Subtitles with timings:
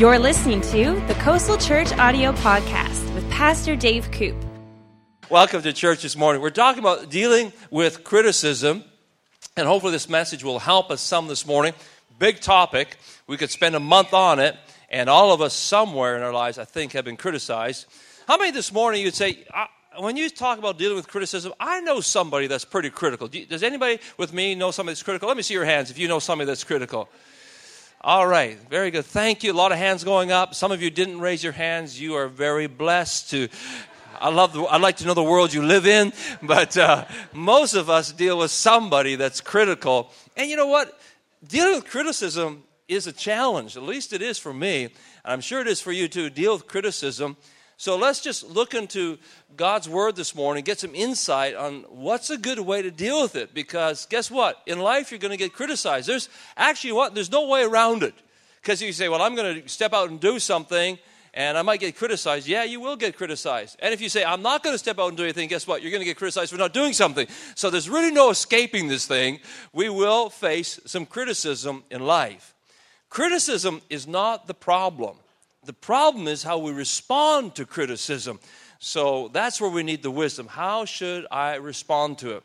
[0.00, 4.34] You're listening to the Coastal Church Audio Podcast with Pastor Dave Koop.
[5.28, 6.40] Welcome to church this morning.
[6.40, 8.82] We're talking about dealing with criticism,
[9.58, 11.74] and hopefully, this message will help us some this morning.
[12.18, 12.96] Big topic.
[13.26, 14.56] We could spend a month on it,
[14.88, 17.84] and all of us somewhere in our lives, I think, have been criticized.
[18.26, 19.44] How many this morning you'd say,
[19.98, 23.28] when you talk about dealing with criticism, I know somebody that's pretty critical.
[23.28, 25.28] Does anybody with me know somebody that's critical?
[25.28, 27.10] Let me see your hands if you know somebody that's critical.
[28.02, 29.04] All right, very good.
[29.04, 29.52] Thank you.
[29.52, 30.54] A lot of hands going up.
[30.54, 32.00] Some of you didn't raise your hands.
[32.00, 33.48] You are very blessed to.
[34.18, 34.54] I love.
[34.54, 38.10] The, I'd like to know the world you live in, but uh, most of us
[38.10, 40.10] deal with somebody that's critical.
[40.34, 40.98] And you know what?
[41.46, 43.76] Dealing with criticism is a challenge.
[43.76, 44.84] At least it is for me.
[44.84, 44.94] and
[45.26, 46.30] I'm sure it is for you too.
[46.30, 47.36] Deal with criticism
[47.80, 49.16] so let's just look into
[49.56, 53.36] God's Word this morning, get some insight on what's a good way to deal with
[53.36, 53.54] it.
[53.54, 54.60] Because guess what?
[54.66, 56.06] In life, you're going to get criticized.
[56.06, 57.14] There's actually what?
[57.14, 58.12] There's no way around it.
[58.60, 60.98] Because you say, well, I'm going to step out and do something
[61.32, 62.46] and I might get criticized.
[62.46, 63.78] Yeah, you will get criticized.
[63.78, 65.80] And if you say, I'm not going to step out and do anything, guess what?
[65.80, 67.28] You're going to get criticized for not doing something.
[67.54, 69.40] So there's really no escaping this thing.
[69.72, 72.54] We will face some criticism in life.
[73.08, 75.16] Criticism is not the problem.
[75.64, 78.40] The problem is how we respond to criticism.
[78.78, 80.46] So that's where we need the wisdom.
[80.46, 82.44] How should I respond to it?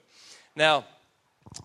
[0.54, 0.86] Now,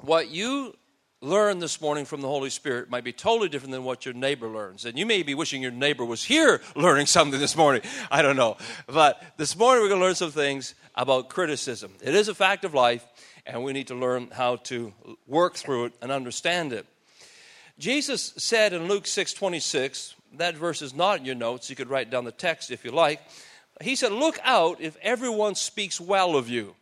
[0.00, 0.76] what you
[1.20, 4.46] learn this morning from the Holy Spirit might be totally different than what your neighbor
[4.46, 4.84] learns.
[4.84, 7.82] And you may be wishing your neighbor was here learning something this morning.
[8.12, 8.56] I don't know.
[8.86, 11.92] But this morning we're going to learn some things about criticism.
[12.00, 13.04] It is a fact of life,
[13.44, 14.92] and we need to learn how to
[15.26, 16.86] work through it and understand it.
[17.76, 21.70] Jesus said in Luke 6 26, that verse is not in your notes.
[21.70, 23.20] You could write down the text if you like.
[23.80, 26.74] He said, Look out if everyone speaks well of you.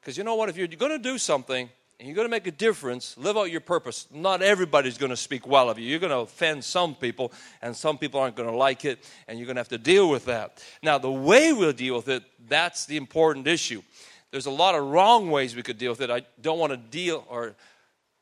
[0.00, 0.48] Because you know what?
[0.48, 3.50] If you're going to do something and you're going to make a difference, live out
[3.50, 4.06] your purpose.
[4.12, 5.86] Not everybody's going to speak well of you.
[5.86, 9.38] You're going to offend some people, and some people aren't going to like it, and
[9.38, 10.62] you're going to have to deal with that.
[10.82, 13.82] Now, the way we'll deal with it, that's the important issue.
[14.30, 16.10] There's a lot of wrong ways we could deal with it.
[16.10, 17.56] I don't want to deal or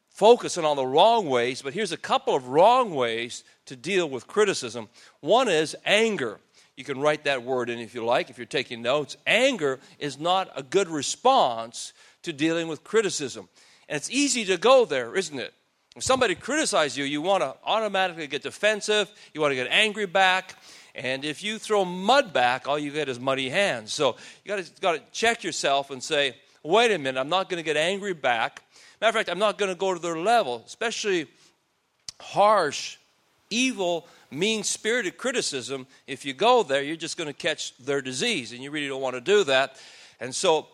[0.09, 4.09] focus on all the wrong ways, but here's a couple of wrong ways to deal
[4.09, 4.89] with criticism.
[5.21, 6.41] One is anger.
[6.77, 9.17] You can write that word in if you like, if you're taking notes.
[9.27, 13.49] Anger is not a good response to dealing with criticism.
[13.89, 15.55] And it's easy to go there, isn't it?
[15.97, 20.07] If somebody criticizes you, you want to automatically get defensive, you want to get angry
[20.07, 20.57] back.
[20.95, 23.95] And if you throw mud back, all you get is muddy hands.
[23.95, 27.65] So you got to check yourself and say, wait a minute, I'm not going to
[27.65, 28.63] get angry back.
[29.01, 31.29] Matter of fact, I'm not going to go to their level, especially
[32.21, 32.99] harsh,
[33.51, 35.87] evil, mean spirited criticism.
[36.07, 39.03] If you go there, you're just going to catch their disease, and you really don't
[39.03, 39.77] want to do that.
[40.21, 40.69] And so,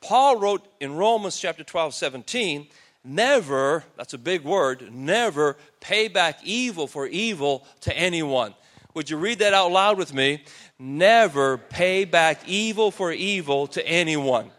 [0.00, 2.66] Paul wrote in Romans chapter 12, 17,
[3.04, 8.54] never, that's a big word, never pay back evil for evil to anyone.
[8.94, 10.44] Would you read that out loud with me?
[10.78, 14.50] Never pay back evil for evil to anyone.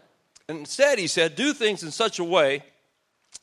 [0.48, 2.62] Instead, he said, do things in such a way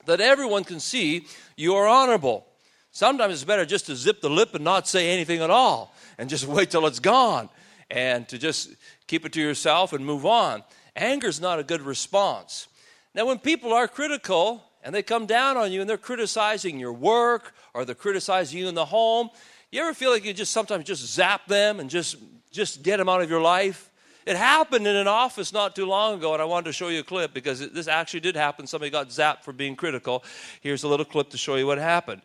[0.06, 2.46] that everyone can see you are honorable.
[2.94, 6.30] Sometimes it's better just to zip the lip and not say anything at all and
[6.30, 7.50] just wait till it's gone
[7.90, 8.70] and to just
[9.08, 10.64] keep it to yourself and move on.
[10.96, 12.68] Anger is not a good response.
[13.16, 16.94] Now, when people are critical and they come down on you and they're criticizing your
[16.94, 19.32] work or they're criticizing you in the home,
[19.72, 22.16] you ever feel like you just sometimes just zap them and just
[22.52, 23.90] just get them out of your life?
[24.28, 27.00] It happened in an office not too long ago, and I wanted to show you
[27.00, 28.68] a clip because this actually did happen.
[28.68, 30.24] Somebody got zapped for being critical.
[30.62, 32.22] Here's a little clip to show you what happened.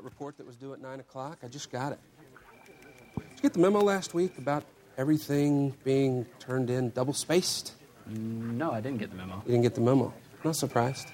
[0.00, 1.98] That report that was due at 9 o'clock, I just got it.
[3.18, 4.64] Did you get the memo last week about
[4.96, 7.74] everything being turned in double spaced?
[8.06, 9.42] No, I didn't get the memo.
[9.44, 10.10] You didn't get the memo.
[10.42, 11.08] Not surprised.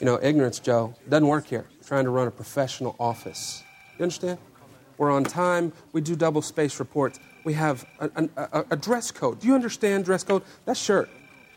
[0.00, 1.64] You know, ignorance, Joe, doesn't work here.
[1.80, 3.64] We're trying to run a professional office.
[3.98, 4.38] You understand?
[4.98, 5.72] We're on time.
[5.94, 7.18] We do double space reports.
[7.44, 9.40] We have a, a, a, dress code.
[9.40, 10.42] Do you understand dress code?
[10.66, 11.08] That shirt.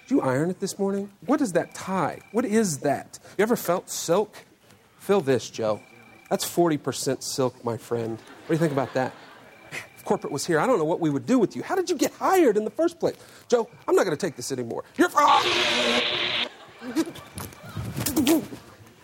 [0.08, 1.12] Did you iron it this morning?
[1.26, 2.20] What is that tie?
[2.32, 3.20] What is that?
[3.38, 4.46] You ever felt silk?
[4.98, 5.82] Feel this, Joe.
[6.30, 8.20] That's 40% silk, my friend.
[8.20, 9.14] What do you think about that?
[10.10, 11.62] corporate was here, I don't know what we would do with you.
[11.62, 13.16] How did you get hired in the first place?
[13.48, 14.84] Joe, I'm not going to take this anymore.
[14.98, 15.08] You're.
[15.08, 16.48] From ah!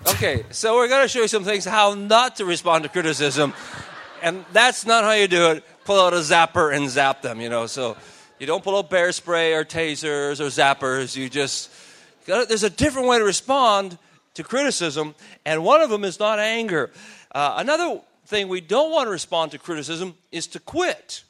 [0.07, 3.54] Okay, so we're going to show you some things how not to respond to criticism.
[4.24, 5.63] And that's not how you do it.
[5.83, 7.68] Pull out a zapper and zap them, you know.
[7.68, 7.95] So
[8.39, 11.16] you don't pull out bear spray or tasers or zappers.
[11.16, 11.69] You just.
[12.25, 14.00] There's a different way to respond
[14.35, 15.15] to criticism,
[15.45, 16.91] and one of them is not anger.
[17.33, 21.23] Uh, another thing we don't want to respond to criticism is to quit.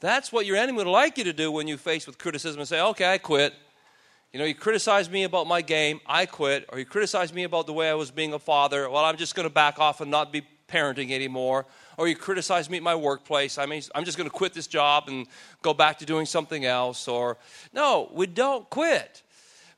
[0.00, 2.68] That's what your enemy would like you to do when you face with criticism and
[2.68, 3.54] say, okay, I quit.
[4.32, 6.68] You know, you criticize me about my game, I quit.
[6.70, 9.34] Or you criticize me about the way I was being a father, well, I'm just
[9.34, 11.66] going to back off and not be parenting anymore.
[11.96, 14.66] Or you criticize me at my workplace, I mean, I'm just going to quit this
[14.66, 15.26] job and
[15.62, 17.06] go back to doing something else.
[17.06, 17.38] Or,
[17.72, 19.22] no, we don't quit.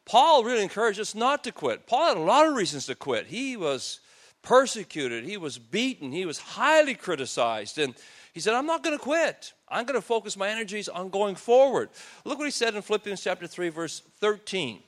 [0.06, 1.86] Paul really encouraged us not to quit.
[1.86, 3.26] Paul had a lot of reasons to quit.
[3.26, 4.00] He was
[4.42, 7.78] persecuted, he was beaten, he was highly criticized.
[7.78, 7.94] And
[8.32, 9.52] he said, I'm not going to quit.
[9.68, 11.90] I'm going to focus my energies on going forward.
[12.24, 14.78] Look what he said in Philippians chapter 3, verse 13.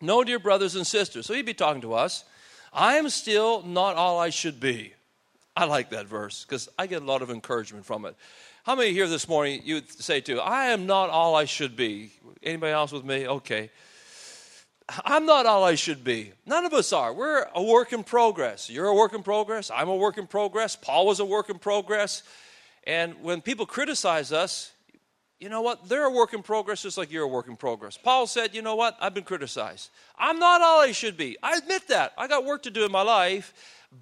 [0.00, 1.26] No, dear brothers and sisters.
[1.26, 2.24] So he'd be talking to us.
[2.72, 4.92] I am still not all I should be.
[5.56, 8.14] I like that verse because I get a lot of encouragement from it.
[8.62, 11.76] How many here this morning you would say to, I am not all I should
[11.76, 12.12] be?
[12.42, 13.26] Anybody else with me?
[13.26, 13.70] Okay.
[15.04, 16.32] I'm not all I should be.
[16.44, 17.12] None of us are.
[17.12, 18.70] We're a work in progress.
[18.70, 19.70] You're a work in progress.
[19.74, 20.76] I'm a work in progress.
[20.76, 22.22] Paul was a work in progress.
[22.84, 24.70] And when people criticize us,
[25.40, 25.88] you know what?
[25.88, 27.98] They're a work in progress just like you're a work in progress.
[27.98, 28.96] Paul said, You know what?
[29.00, 29.90] I've been criticized.
[30.16, 31.36] I'm not all I should be.
[31.42, 32.12] I admit that.
[32.16, 33.52] I got work to do in my life,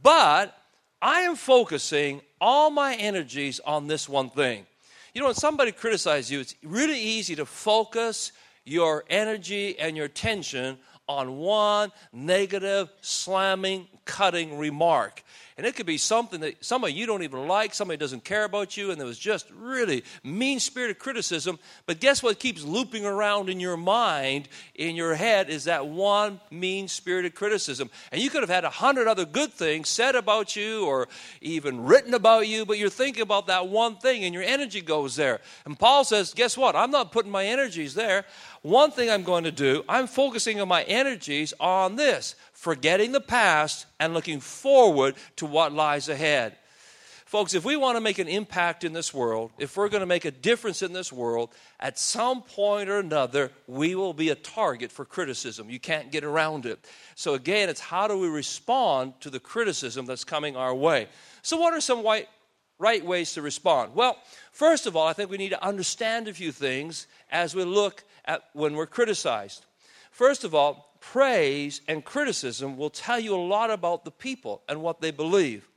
[0.02, 0.56] but
[1.00, 4.66] I am focusing all my energies on this one thing.
[5.12, 8.32] You know, when somebody criticizes you, it's really easy to focus
[8.64, 10.78] your energy and your attention
[11.08, 15.22] on one negative, slamming, cutting remark.
[15.56, 18.76] And it could be something that somebody you don't even like, somebody doesn't care about
[18.76, 21.60] you, and there was just really mean spirited criticism.
[21.86, 26.40] But guess what keeps looping around in your mind, in your head, is that one
[26.50, 27.88] mean spirited criticism.
[28.10, 31.08] And you could have had a hundred other good things said about you or
[31.40, 35.14] even written about you, but you're thinking about that one thing and your energy goes
[35.14, 35.40] there.
[35.66, 36.74] And Paul says, Guess what?
[36.74, 38.24] I'm not putting my energies there.
[38.62, 43.20] One thing I'm going to do, I'm focusing on my energies on this forgetting the
[43.20, 46.56] past and looking forward to what lies ahead.
[47.26, 50.06] Folks, if we want to make an impact in this world, if we're going to
[50.06, 54.34] make a difference in this world, at some point or another, we will be a
[54.34, 55.68] target for criticism.
[55.68, 56.78] You can't get around it.
[57.16, 61.08] So, again, it's how do we respond to the criticism that's coming our way?
[61.42, 62.30] So, what are some white,
[62.78, 63.94] right ways to respond?
[63.94, 64.16] Well,
[64.52, 68.04] first of all, I think we need to understand a few things as we look
[68.24, 69.66] at when we're criticized.
[70.10, 74.80] First of all, praise and criticism will tell you a lot about the people and
[74.80, 75.68] what they believe.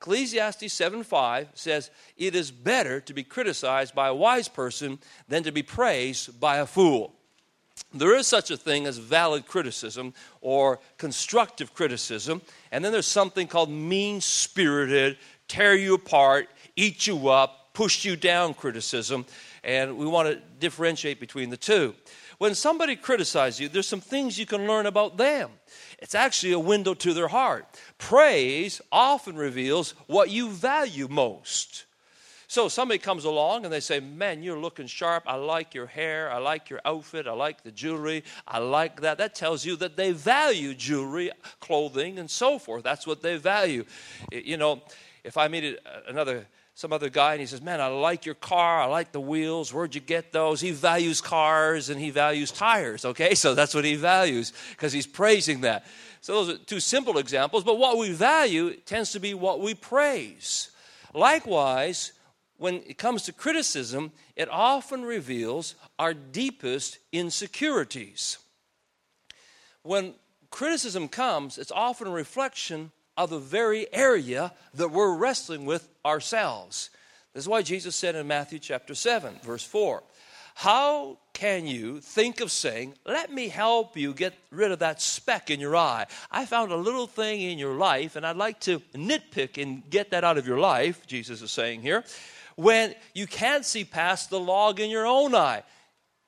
[0.00, 5.52] Ecclesiastes 7:5 says, "It is better to be criticized by a wise person than to
[5.52, 7.14] be praised by a fool."
[7.92, 13.48] There is such a thing as valid criticism or constructive criticism, and then there's something
[13.48, 19.26] called mean-spirited, tear you apart, eat you up, push you down criticism,
[19.64, 21.94] and we want to differentiate between the two.
[22.38, 25.50] When somebody criticizes you, there's some things you can learn about them.
[25.98, 27.66] It's actually a window to their heart.
[27.98, 31.84] Praise often reveals what you value most.
[32.50, 35.24] So somebody comes along and they say, Man, you're looking sharp.
[35.26, 36.32] I like your hair.
[36.32, 37.26] I like your outfit.
[37.26, 38.24] I like the jewelry.
[38.46, 39.18] I like that.
[39.18, 41.30] That tells you that they value jewelry,
[41.60, 42.84] clothing, and so forth.
[42.84, 43.84] That's what they value.
[44.32, 44.80] You know,
[45.24, 46.46] if I meet another
[46.78, 48.80] some other guy and he says, Man, I like your car.
[48.80, 49.74] I like the wheels.
[49.74, 50.60] Where'd you get those?
[50.60, 53.34] He values cars and he values tires, okay?
[53.34, 55.84] So that's what he values because he's praising that.
[56.20, 59.74] So those are two simple examples, but what we value tends to be what we
[59.74, 60.70] praise.
[61.12, 62.12] Likewise,
[62.58, 68.38] when it comes to criticism, it often reveals our deepest insecurities.
[69.82, 70.14] When
[70.50, 76.88] criticism comes, it's often a reflection of the very area that we're wrestling with ourselves.
[77.34, 80.04] This is why Jesus said in Matthew chapter 7, verse 4,
[80.54, 85.50] How can you think of saying, Let me help you get rid of that speck
[85.50, 86.06] in your eye?
[86.30, 90.12] I found a little thing in your life, and I'd like to nitpick and get
[90.12, 92.04] that out of your life, Jesus is saying here,
[92.54, 95.64] when you can't see past the log in your own eye.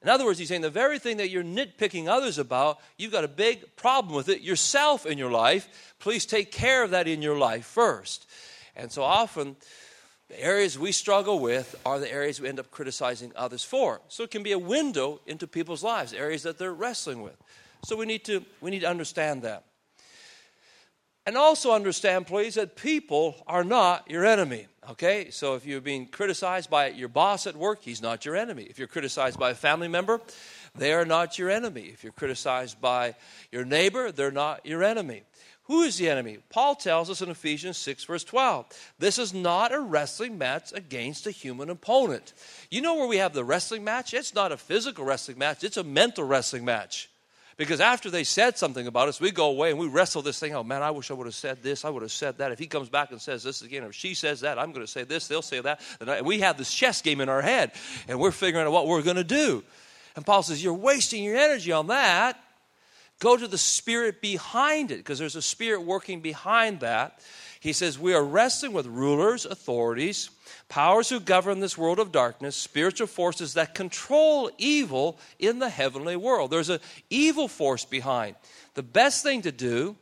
[0.02, 3.24] In other words, he's saying the very thing that you're nitpicking others about, you've got
[3.24, 5.94] a big problem with it yourself in your life.
[5.98, 8.26] Please take care of that in your life first.
[8.74, 9.56] And so often,
[10.28, 14.00] the areas we struggle with are the areas we end up criticizing others for.
[14.08, 17.36] So it can be a window into people's lives, areas that they're wrestling with.
[17.84, 19.64] So we need to, we need to understand that.
[21.26, 24.66] And also understand, please, that people are not your enemy.
[24.88, 25.30] Okay?
[25.30, 28.64] So if you're being criticized by your boss at work, he's not your enemy.
[28.64, 30.20] If you're criticized by a family member,
[30.74, 31.82] they are not your enemy.
[31.82, 33.14] If you're criticized by
[33.52, 35.22] your neighbor, they're not your enemy.
[35.64, 36.38] Who is the enemy?
[36.48, 38.66] Paul tells us in Ephesians 6, verse 12.
[38.98, 42.32] This is not a wrestling match against a human opponent.
[42.72, 44.12] You know where we have the wrestling match?
[44.12, 47.08] It's not a physical wrestling match, it's a mental wrestling match.
[47.60, 50.54] Because after they said something about us, we go away and we wrestle this thing.
[50.54, 51.84] Oh man, I wish I would have said this.
[51.84, 52.52] I would have said that.
[52.52, 54.90] If he comes back and says this again, if she says that, I'm going to
[54.90, 55.28] say this.
[55.28, 55.82] They'll say that.
[56.00, 57.72] And we have this chess game in our head,
[58.08, 59.62] and we're figuring out what we're going to do.
[60.16, 62.42] And Paul says, You're wasting your energy on that.
[63.18, 67.20] Go to the spirit behind it, because there's a spirit working behind that.
[67.60, 70.30] He says, We are wrestling with rulers, authorities,
[70.68, 76.16] powers who govern this world of darkness, spiritual forces that control evil in the heavenly
[76.16, 76.50] world.
[76.50, 78.36] There's an evil force behind.
[78.74, 79.96] The best thing to do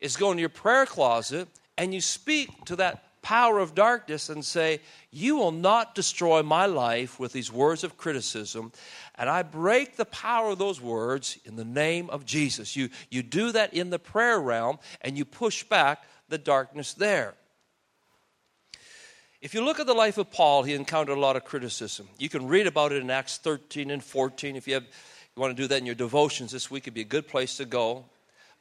[0.00, 1.48] is go into your prayer closet
[1.78, 4.80] and you speak to that power of darkness and say,
[5.12, 8.72] You will not destroy my life with these words of criticism.
[9.14, 12.74] And I break the power of those words in the name of Jesus.
[12.74, 17.34] You, you do that in the prayer realm and you push back the darkness there.
[19.40, 22.08] If you look at the life of Paul, he encountered a lot of criticism.
[22.18, 24.56] You can read about it in Acts 13 and 14.
[24.56, 27.02] If you, have, you want to do that in your devotions this week, it'd be
[27.02, 28.06] a good place to go.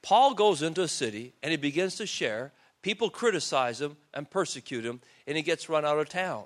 [0.01, 2.51] Paul goes into a city and he begins to share.
[2.81, 6.43] People criticize him and persecute him, and he gets run out of town.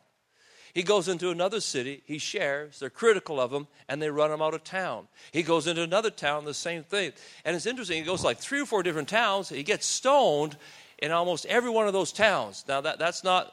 [0.73, 4.41] He goes into another city, he shares, they're critical of him, and they run him
[4.41, 5.07] out of town.
[5.31, 7.11] He goes into another town, the same thing.
[7.43, 10.55] And it's interesting, he goes like three or four different towns, he gets stoned,
[11.01, 12.65] in almost every one of those towns.
[12.67, 13.51] Now, that, that's not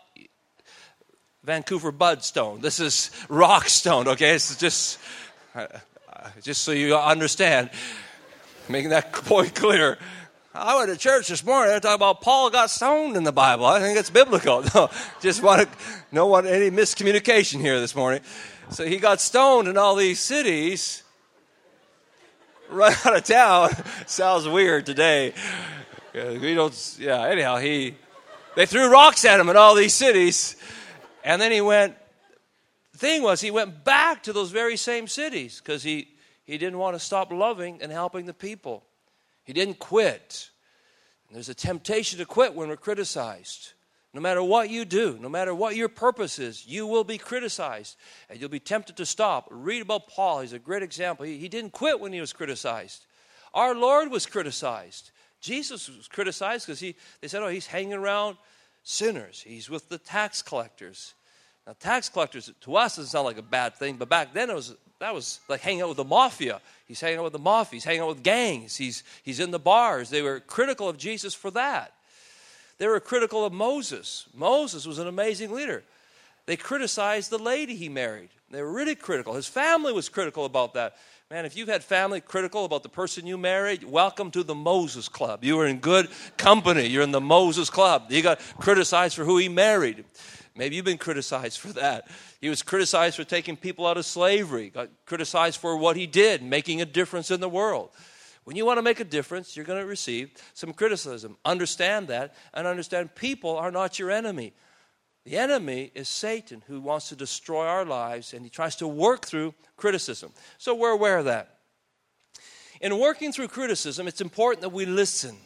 [1.44, 2.60] Vancouver Budstone.
[2.60, 4.34] This is Rockstone, okay?
[4.34, 4.98] It's just,
[5.54, 5.66] uh,
[6.42, 7.70] just so you understand,
[8.68, 9.98] making that point clear.
[10.54, 11.68] I went to church this morning.
[11.68, 13.66] They're talking about Paul got stoned in the Bible.
[13.66, 14.64] I think it's biblical.
[14.74, 15.68] No, just want to
[16.10, 18.22] no want any miscommunication here this morning.
[18.70, 21.02] So he got stoned in all these cities.
[22.70, 23.70] Run out of town
[24.06, 25.34] sounds weird today.
[26.16, 27.94] We don't, yeah, anyhow, he,
[28.54, 30.56] they threw rocks at him in all these cities.
[31.22, 31.94] And then he went,
[32.92, 36.08] the thing was, he went back to those very same cities because he,
[36.44, 38.82] he didn't want to stop loving and helping the people.
[39.44, 40.48] He didn't quit.
[41.28, 43.74] And there's a temptation to quit when we're criticized.
[44.14, 47.98] No matter what you do, no matter what your purpose is, you will be criticized
[48.30, 49.48] and you'll be tempted to stop.
[49.50, 51.26] Read about Paul, he's a great example.
[51.26, 53.04] He, he didn't quit when he was criticized.
[53.52, 55.10] Our Lord was criticized.
[55.40, 58.36] Jesus was criticized because he, they said, oh, he's hanging around
[58.82, 59.42] sinners.
[59.46, 61.14] He's with the tax collectors.
[61.66, 64.54] Now, tax collectors, to us, doesn't sound like a bad thing, but back then it
[64.54, 66.60] was, that was like hanging out with the mafia.
[66.86, 67.76] He's hanging out with the mafia.
[67.76, 68.76] He's hanging out with gangs.
[68.76, 70.10] He's, he's in the bars.
[70.10, 71.92] They were critical of Jesus for that.
[72.78, 74.26] They were critical of Moses.
[74.34, 75.82] Moses was an amazing leader.
[76.46, 78.28] They criticized the lady he married.
[78.50, 79.34] They were really critical.
[79.34, 80.96] His family was critical about that.
[81.30, 85.08] Man, if you've had family critical about the person you married, welcome to the Moses
[85.08, 85.42] Club.
[85.42, 86.86] You are in good company.
[86.86, 88.04] You're in the Moses Club.
[88.10, 90.04] You got criticized for who he married.
[90.54, 92.08] Maybe you've been criticized for that.
[92.40, 96.44] He was criticized for taking people out of slavery, got criticized for what he did,
[96.44, 97.90] making a difference in the world.
[98.44, 101.36] When you want to make a difference, you're going to receive some criticism.
[101.44, 104.52] Understand that and understand people are not your enemy.
[105.26, 109.26] The enemy is Satan who wants to destroy our lives and he tries to work
[109.26, 110.30] through criticism.
[110.56, 111.58] So we're aware of that.
[112.80, 115.36] In working through criticism, it's important that we listen.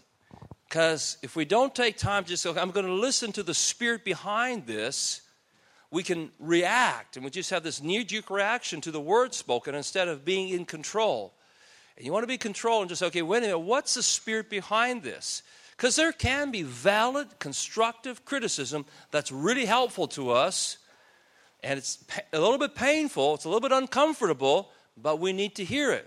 [0.69, 3.55] Because if we don't take time to just say, I'm going to listen to the
[3.55, 5.23] spirit behind this,
[5.91, 9.75] we can react and we just have this knee jerk reaction to the word spoken
[9.75, 11.33] instead of being in control.
[11.97, 14.51] And you want to be control and just, okay, wait a minute, what's the spirit
[14.51, 15.43] behind this?
[15.81, 20.77] Because there can be valid, constructive criticism that's really helpful to us,
[21.63, 25.65] and it's a little bit painful, it's a little bit uncomfortable, but we need to
[25.65, 26.07] hear it.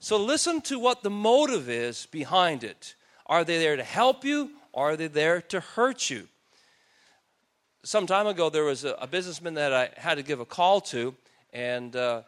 [0.00, 2.96] So listen to what the motive is behind it.
[3.26, 6.26] Are they there to help you, or are they there to hurt you?
[7.84, 10.80] Some time ago, there was a, a businessman that I had to give a call
[10.80, 11.14] to,
[11.52, 12.22] and uh,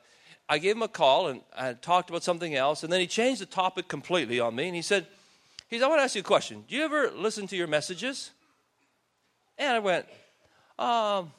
[0.49, 3.40] I gave him a call and I talked about something else, and then he changed
[3.40, 5.09] the topic completely on me, and he said,
[5.68, 6.64] he said, I want to ask you a question.
[6.68, 8.30] Do you ever listen to your messages?
[9.58, 10.06] And I went,
[10.78, 11.32] um,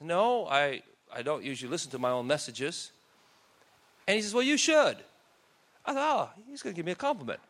[0.00, 0.82] no, I,
[1.14, 2.92] I don't usually listen to my own messages.
[4.06, 4.96] And he says, well, you should.
[5.84, 7.40] I thought, oh, he's going to give me a compliment.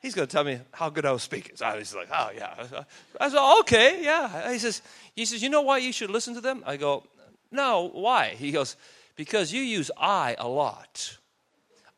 [0.00, 1.56] He's going to tell me how good I was speaking.
[1.56, 2.84] So I was like, oh, yeah.
[3.20, 4.52] I said, okay, yeah.
[4.52, 4.82] He says,
[5.14, 6.62] he says, you know why you should listen to them?
[6.66, 7.02] I go,
[7.50, 8.28] no, why?
[8.28, 8.76] He goes,
[9.16, 11.16] because you use I a lot.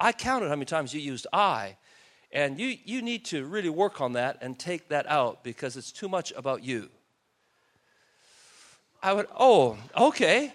[0.01, 1.77] I counted how many times you used I.
[2.31, 5.93] And you, you need to really work on that and take that out because it's
[5.93, 6.89] too much about you.
[9.03, 10.53] I would, oh, okay.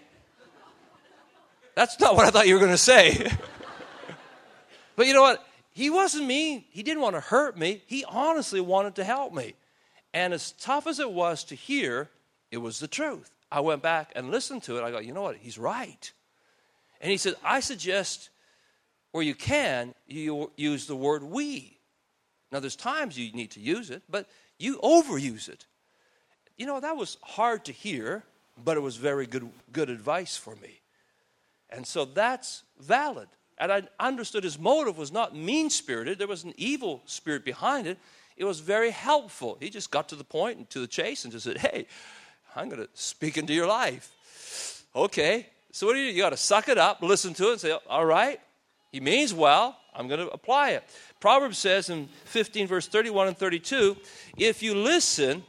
[1.76, 3.32] That's not what I thought you were going to say.
[4.96, 5.44] but you know what?
[5.72, 6.66] He wasn't mean.
[6.70, 7.82] He didn't want to hurt me.
[7.88, 9.56] He honestly wanted to help me.
[10.14, 12.10] And as tough as it was to hear,
[12.52, 13.32] it was the truth.
[13.52, 14.84] I went back and listened to it.
[14.84, 15.38] I go, you know what?
[15.38, 16.12] He's right.
[17.02, 18.30] And he said, I suggest
[19.14, 21.78] where you can, you use the word we.
[22.52, 24.28] Now, there's times you need to use it, but
[24.60, 25.66] you overuse it.
[26.58, 28.24] You know, that was hard to hear,
[28.64, 30.82] but it was very good, good advice for me.
[31.70, 33.28] And so that's valid.
[33.60, 37.88] And I understood his motive was not mean spirited, there was an evil spirit behind
[37.88, 38.00] it.
[38.36, 39.58] It was very helpful.
[39.60, 41.86] He just got to the point and to the chase and just said, Hey,
[42.56, 44.86] I'm going to speak into your life.
[44.96, 45.48] Okay.
[45.72, 46.16] So what do you do?
[46.16, 48.40] You got to suck it up, listen to it, and say, All right,
[48.94, 49.78] he means well.
[49.96, 50.84] I'm going to apply it.
[51.20, 53.98] Proverbs says in 15, verse 31 and 32,
[54.38, 55.44] if you listen,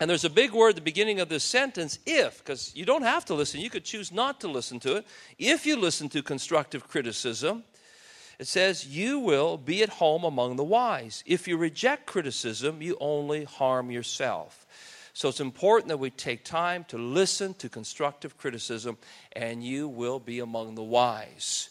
[0.00, 3.02] and there's a big word at the beginning of this sentence, if, because you don't
[3.02, 3.60] have to listen.
[3.60, 5.06] You could choose not to listen to it.
[5.38, 7.64] If you listen to constructive criticism,
[8.38, 11.22] it says, you will be at home among the wise.
[11.26, 14.66] If you reject criticism, you only harm yourself.
[15.12, 18.96] So it's important that we take time to listen to constructive criticism,
[19.32, 21.68] and you will be among the wise.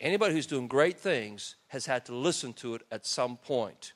[0.00, 3.92] Anybody who's doing great things has had to listen to it at some point.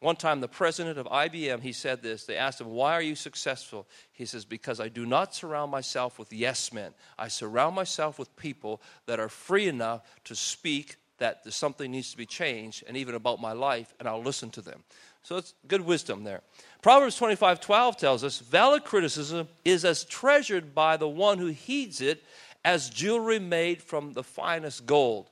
[0.00, 2.24] One time, the president of IBM, he said this.
[2.24, 3.86] They asked him, Why are you successful?
[4.12, 6.92] He says, Because I do not surround myself with yes men.
[7.18, 12.16] I surround myself with people that are free enough to speak that something needs to
[12.16, 14.84] be changed and even about my life, and I'll listen to them.
[15.22, 16.42] So it's good wisdom there.
[16.82, 22.00] Proverbs 25 12 tells us, Valid criticism is as treasured by the one who heeds
[22.00, 22.22] it
[22.66, 25.30] as jewelry made from the finest gold.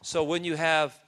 [0.00, 0.98] So when you have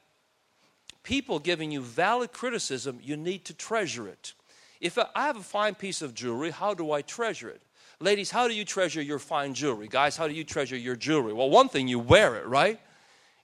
[1.03, 4.35] people giving you valid criticism, you need to treasure it.
[4.83, 7.63] If I have a fine piece of jewelry, how do I treasure it?
[7.99, 9.89] Ladies, how do you treasure your fine jewelry?
[9.89, 11.33] Guys, how do you treasure your jewelry?
[11.33, 12.79] Well, one thing, you wear it, right?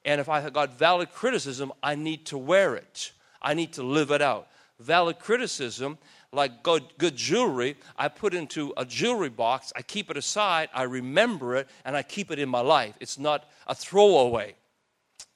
[0.04, 3.12] And if I have got valid criticism, I need to wear it.
[3.40, 4.48] I need to live it out.
[4.78, 5.96] Valid criticism
[6.32, 10.84] like good, good jewelry, I put into a jewelry box, I keep it aside, I
[10.84, 12.94] remember it, and I keep it in my life.
[13.00, 14.54] It's not a throwaway.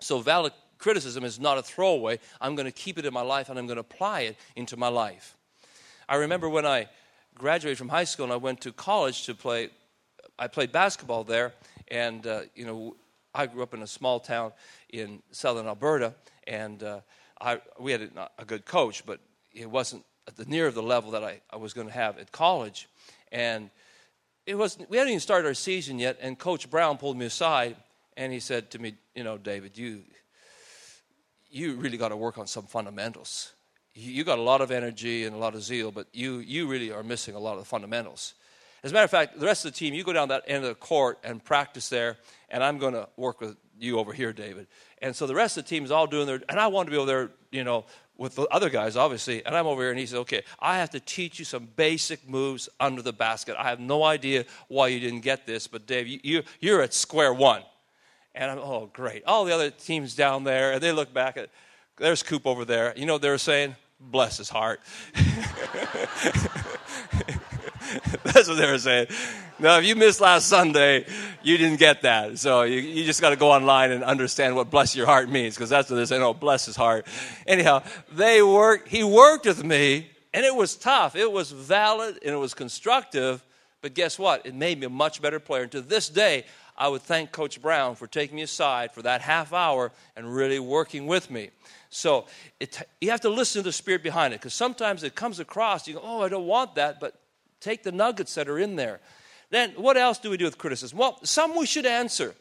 [0.00, 2.18] So, valid criticism is not a throwaway.
[2.40, 4.76] I'm going to keep it in my life and I'm going to apply it into
[4.76, 5.36] my life.
[6.08, 6.88] I remember when I
[7.36, 9.70] graduated from high school and I went to college to play,
[10.38, 11.54] I played basketball there,
[11.88, 12.96] and, uh, you know,
[13.34, 14.52] I grew up in a small town
[14.90, 16.14] in southern Alberta,
[16.46, 17.00] and uh,
[17.40, 19.20] I, we had a, a good coach, but
[19.52, 22.32] it wasn't at the near the level that I, I was going to have at
[22.32, 22.88] college.
[23.32, 23.70] And
[24.46, 27.76] it was we hadn't even started our season yet, and Coach Brown pulled me aside
[28.16, 30.02] and he said to me, you know, David, you
[31.50, 33.52] you really got to work on some fundamentals.
[33.94, 36.66] You, you got a lot of energy and a lot of zeal, but you you
[36.66, 38.34] really are missing a lot of the fundamentals.
[38.82, 40.62] As a matter of fact, the rest of the team, you go down that end
[40.62, 42.18] of the court and practice there,
[42.50, 44.66] and I'm going to work with you over here, David.
[45.00, 46.90] And so the rest of the team is all doing their, and I want to
[46.90, 47.84] be over there, you know,
[48.16, 49.44] with the other guys, obviously.
[49.44, 52.28] And I'm over here, and he says, Okay, I have to teach you some basic
[52.28, 53.56] moves under the basket.
[53.58, 56.92] I have no idea why you didn't get this, but Dave, you, you, you're at
[56.92, 57.62] square one.
[58.34, 59.22] And I'm, oh, great.
[59.26, 61.50] All the other teams down there, and they look back at,
[61.96, 62.92] there's Koop over there.
[62.96, 63.76] You know what they were saying?
[64.00, 64.80] Bless his heart.
[68.24, 69.06] That's what they were saying.
[69.58, 71.06] Now, if you missed last Sunday,
[71.42, 72.38] you didn't get that.
[72.38, 75.54] So you, you just got to go online and understand what bless your heart means,
[75.54, 76.22] because that's what they're saying.
[76.22, 77.06] Oh, bless his heart.
[77.46, 78.88] Anyhow, they worked.
[78.88, 81.14] He worked with me, and it was tough.
[81.14, 83.44] It was valid and it was constructive.
[83.80, 84.44] But guess what?
[84.44, 85.62] It made me a much better player.
[85.62, 86.44] And to this day,
[86.76, 90.58] I would thank Coach Brown for taking me aside for that half hour and really
[90.58, 91.50] working with me.
[91.90, 92.26] So
[92.58, 95.86] it, you have to listen to the spirit behind it because sometimes it comes across,
[95.86, 97.14] you go, oh, I don't want that, but
[97.64, 99.00] Take the nuggets that are in there.
[99.48, 100.98] Then, what else do we do with criticism?
[100.98, 102.34] Well, some we should answer.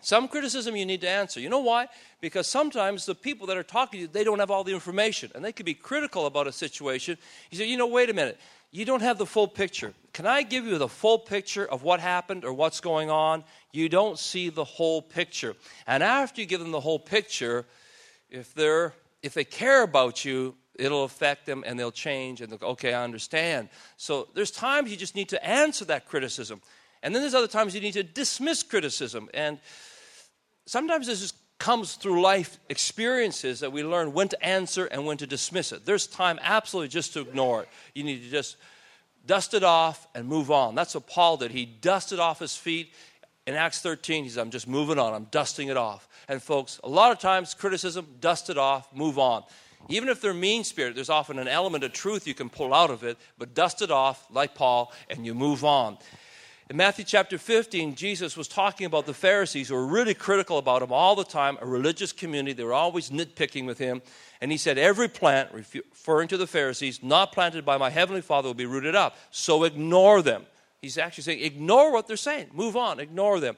[0.00, 1.40] Some criticism you need to answer.
[1.40, 1.88] You know why?
[2.22, 5.30] Because sometimes the people that are talking to you, they don't have all the information,
[5.34, 7.18] and they could be critical about a situation.
[7.50, 9.92] You say, you know, wait a minute, you don't have the full picture.
[10.14, 13.44] Can I give you the full picture of what happened or what's going on?
[13.72, 15.54] You don't see the whole picture.
[15.86, 17.66] And after you give them the whole picture,
[18.30, 22.58] if they're if they care about you, it'll affect them and they'll change and they'll
[22.58, 23.68] go, okay, I understand.
[23.96, 26.60] So there's times you just need to answer that criticism.
[27.02, 29.28] And then there's other times you need to dismiss criticism.
[29.34, 29.58] And
[30.66, 35.18] sometimes this just comes through life experiences that we learn when to answer and when
[35.18, 35.84] to dismiss it.
[35.84, 37.68] There's time absolutely just to ignore it.
[37.94, 38.56] You need to just
[39.26, 40.74] dust it off and move on.
[40.74, 41.50] That's what Paul did.
[41.50, 42.92] He dusted off his feet.
[43.46, 45.12] In Acts 13, he said, I'm just moving on.
[45.12, 46.08] I'm dusting it off.
[46.28, 49.42] And folks, a lot of times criticism, dust it off, move on.
[49.88, 52.90] Even if they're mean spirit, there's often an element of truth you can pull out
[52.90, 55.98] of it, but dust it off like Paul and you move on.
[56.70, 60.82] In Matthew chapter 15, Jesus was talking about the Pharisees who were really critical about
[60.82, 62.52] him all the time, a religious community.
[62.52, 64.02] They were always nitpicking with him.
[64.40, 68.48] And he said, Every plant, referring to the Pharisees, not planted by my heavenly Father
[68.48, 69.16] will be rooted up.
[69.32, 70.46] So ignore them.
[70.80, 72.50] He's actually saying, Ignore what they're saying.
[72.52, 73.00] Move on.
[73.00, 73.56] Ignore them.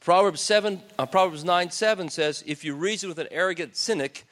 [0.00, 4.24] Proverbs 7, uh, Proverbs 9 7 says, If you reason with an arrogant cynic,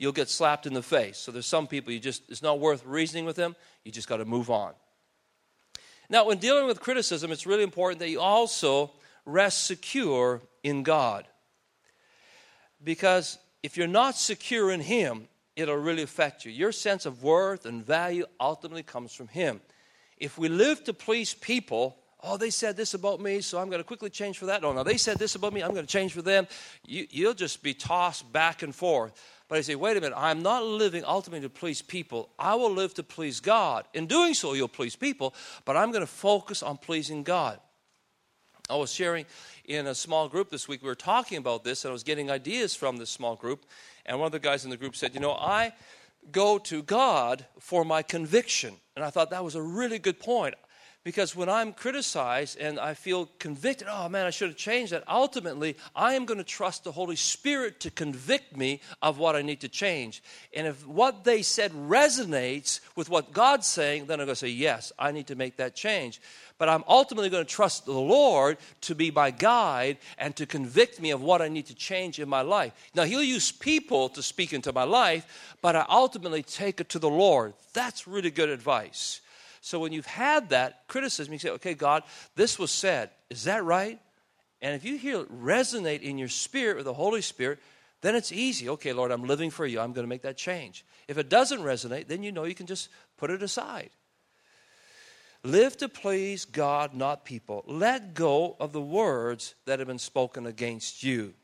[0.00, 1.18] you'll get slapped in the face.
[1.18, 3.54] So there's some people you just, it's not worth reasoning with them.
[3.84, 4.72] You just got to move on.
[6.08, 8.92] Now, when dealing with criticism, it's really important that you also
[9.26, 11.26] rest secure in God.
[12.82, 16.50] Because if you're not secure in Him, it'll really affect you.
[16.50, 19.60] Your sense of worth and value ultimately comes from Him.
[20.16, 23.80] If we live to please people, oh, they said this about me, so I'm going
[23.80, 24.64] to quickly change for that.
[24.64, 26.46] Oh, no, they said this about me, I'm going to change for them.
[26.86, 29.12] You, will just be tossed back and forth.
[29.50, 32.30] But I say, wait a minute, I'm not living ultimately to please people.
[32.38, 33.84] I will live to please God.
[33.92, 35.34] In doing so, you'll please people,
[35.64, 37.58] but I'm going to focus on pleasing God.
[38.70, 39.26] I was sharing
[39.64, 42.30] in a small group this week, we were talking about this, and I was getting
[42.30, 43.66] ideas from this small group.
[44.06, 45.72] And one of the guys in the group said, You know, I
[46.30, 48.76] go to God for my conviction.
[48.94, 50.54] And I thought that was a really good point.
[51.02, 55.02] Because when I'm criticized and I feel convicted, oh man, I should have changed that,
[55.08, 59.40] ultimately, I am going to trust the Holy Spirit to convict me of what I
[59.40, 60.22] need to change.
[60.54, 64.48] And if what they said resonates with what God's saying, then I'm going to say,
[64.48, 66.20] yes, I need to make that change.
[66.58, 71.00] But I'm ultimately going to trust the Lord to be my guide and to convict
[71.00, 72.74] me of what I need to change in my life.
[72.94, 76.98] Now, He'll use people to speak into my life, but I ultimately take it to
[76.98, 77.54] the Lord.
[77.72, 79.22] That's really good advice.
[79.60, 82.02] So when you've had that criticism, you say, okay, God,
[82.34, 83.10] this was said.
[83.28, 83.98] Is that right?
[84.62, 87.58] And if you hear it resonate in your spirit with the Holy Spirit,
[88.00, 88.68] then it's easy.
[88.70, 89.80] Okay, Lord, I'm living for you.
[89.80, 90.84] I'm going to make that change.
[91.08, 93.90] If it doesn't resonate, then you know you can just put it aside.
[95.42, 97.64] Live to please God, not people.
[97.66, 101.34] Let go of the words that have been spoken against you.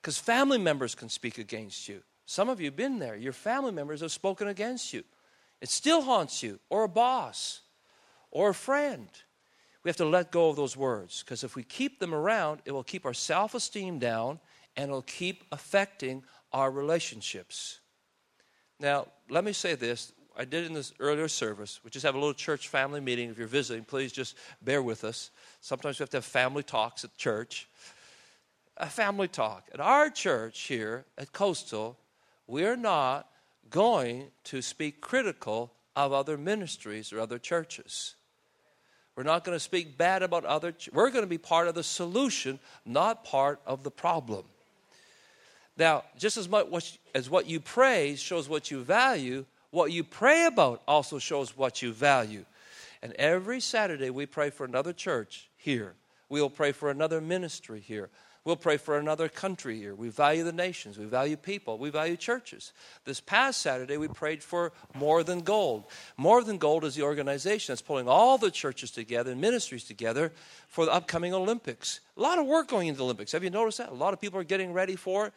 [0.00, 2.02] Because family members can speak against you.
[2.26, 3.16] Some of you have been there.
[3.16, 5.04] Your family members have spoken against you.
[5.60, 7.60] It still haunts you, or a boss,
[8.30, 9.08] or a friend.
[9.82, 12.72] We have to let go of those words because if we keep them around, it
[12.72, 14.40] will keep our self esteem down
[14.76, 17.80] and it'll keep affecting our relationships.
[18.80, 20.12] Now, let me say this.
[20.36, 21.80] I did in this earlier service.
[21.84, 23.30] We just have a little church family meeting.
[23.30, 25.30] If you're visiting, please just bear with us.
[25.60, 27.68] Sometimes we have to have family talks at church.
[28.78, 29.68] A family talk.
[29.72, 31.96] At our church here at Coastal,
[32.48, 33.28] we're not
[33.70, 38.16] going to speak critical of other ministries or other churches.
[39.16, 41.74] We're not going to speak bad about other ch- we're going to be part of
[41.74, 44.44] the solution, not part of the problem.
[45.76, 50.46] Now, just as much as what you praise shows what you value, what you pray
[50.46, 52.44] about also shows what you value.
[53.02, 55.94] And every Saturday we pray for another church here.
[56.28, 58.08] We'll pray for another ministry here.
[58.44, 59.94] We'll pray for another country here.
[59.94, 60.98] We value the nations.
[60.98, 61.78] We value people.
[61.78, 62.74] We value churches.
[63.06, 65.84] This past Saturday, we prayed for More Than Gold.
[66.18, 70.30] More Than Gold is the organization that's pulling all the churches together and ministries together
[70.68, 72.00] for the upcoming Olympics.
[72.18, 73.32] A lot of work going into the Olympics.
[73.32, 73.88] Have you noticed that?
[73.88, 75.32] A lot of people are getting ready for it.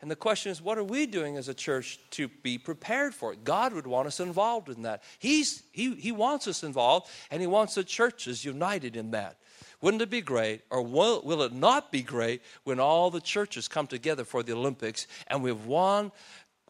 [0.00, 3.32] And the question is, what are we doing as a church to be prepared for
[3.32, 3.44] it?
[3.44, 5.02] God would want us involved in that.
[5.20, 9.36] He's, he, he wants us involved, and He wants the churches united in that.
[9.82, 13.68] Wouldn't it be great, or will, will it not be great, when all the churches
[13.68, 16.12] come together for the Olympics and we have one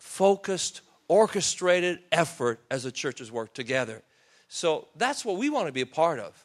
[0.00, 4.02] focused, orchestrated effort as the churches work together?
[4.48, 6.44] So that's what we want to be a part of.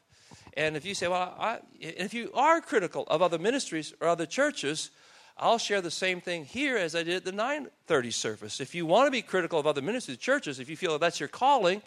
[0.55, 4.25] And if you say, well, I, if you are critical of other ministries or other
[4.25, 4.91] churches,
[5.39, 8.59] I'll share the same thing here as I did at the 930 service.
[8.59, 11.19] If you want to be critical of other ministries, churches, if you feel that that's
[11.19, 11.81] your calling,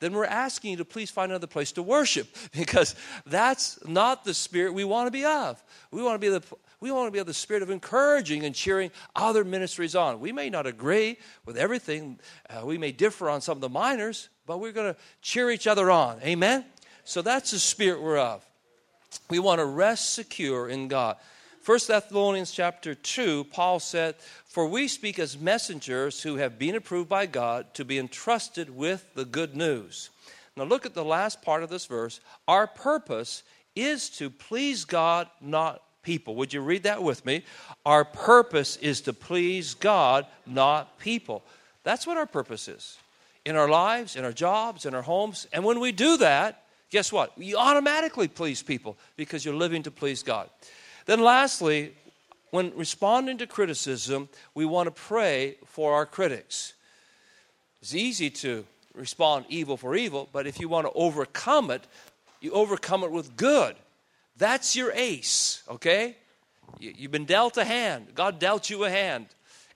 [0.00, 2.94] then we're asking you to please find another place to worship because
[3.26, 5.62] that's not the spirit we want to be of.
[5.90, 6.42] We want to be the
[6.80, 10.18] we want to be of the spirit of encouraging and cheering other ministries on.
[10.18, 12.18] We may not agree with everything,
[12.50, 15.68] uh, we may differ on some of the minors, but we're going to cheer each
[15.68, 16.20] other on.
[16.24, 16.64] Amen?
[17.04, 18.44] So that's the spirit we're of.
[19.30, 21.18] We want to rest secure in God.
[21.64, 27.08] 1 Thessalonians chapter 2, Paul said, For we speak as messengers who have been approved
[27.08, 30.10] by God to be entrusted with the good news.
[30.56, 32.18] Now look at the last part of this verse.
[32.48, 33.44] Our purpose
[33.76, 36.34] is to please God, not people.
[36.34, 37.44] Would you read that with me?
[37.86, 41.44] Our purpose is to please God, not people.
[41.84, 42.98] That's what our purpose is.
[43.44, 45.46] In our lives, in our jobs, in our homes.
[45.52, 47.38] And when we do that, guess what?
[47.38, 50.50] You automatically please people because you're living to please God.
[51.06, 51.94] Then, lastly,
[52.50, 56.74] when responding to criticism, we want to pray for our critics.
[57.80, 61.86] It's easy to respond evil for evil, but if you want to overcome it,
[62.40, 63.74] you overcome it with good.
[64.36, 66.16] That's your ace, okay?
[66.78, 68.08] You've been dealt a hand.
[68.14, 69.26] God dealt you a hand,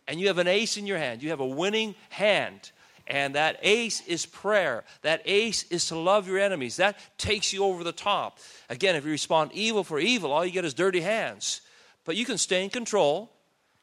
[0.06, 1.22] and you have an ace in your hand.
[1.22, 2.70] You have a winning hand.
[3.06, 4.84] And that ace is prayer.
[5.02, 6.76] That ace is to love your enemies.
[6.76, 8.38] That takes you over the top.
[8.68, 11.60] Again, if you respond evil for evil, all you get is dirty hands.
[12.04, 13.30] But you can stay in control.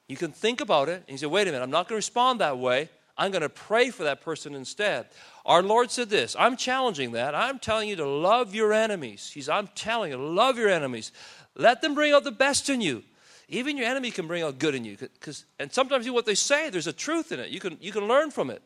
[0.07, 2.05] You can think about it and you say, wait a minute, I'm not going to
[2.05, 2.89] respond that way.
[3.17, 5.05] I'm going to pray for that person instead.
[5.45, 7.35] Our Lord said this I'm challenging that.
[7.35, 9.31] I'm telling you to love your enemies.
[9.33, 11.11] He's, I'm telling you, love your enemies.
[11.55, 13.03] Let them bring out the best in you.
[13.47, 14.97] Even your enemy can bring out good in you.
[15.19, 17.49] Cause, and sometimes what they say, there's a truth in it.
[17.49, 18.63] You can, you can learn from it.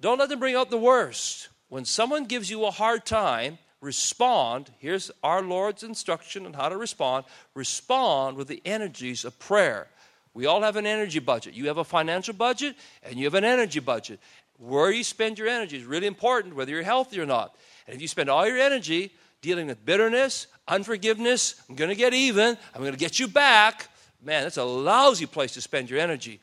[0.00, 1.48] Don't let them bring out the worst.
[1.68, 4.70] When someone gives you a hard time, respond.
[4.78, 7.24] Here's our Lord's instruction on how to respond.
[7.54, 9.88] Respond with the energies of prayer.
[10.34, 11.54] We all have an energy budget.
[11.54, 14.20] You have a financial budget and you have an energy budget.
[14.58, 17.56] Where you spend your energy is really important, whether you're healthy or not.
[17.86, 22.14] And if you spend all your energy dealing with bitterness, unforgiveness, I'm going to get
[22.14, 23.88] even, I'm going to get you back,
[24.22, 26.40] man, that's a lousy place to spend your energy.